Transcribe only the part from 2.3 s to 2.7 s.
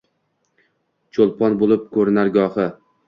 goxi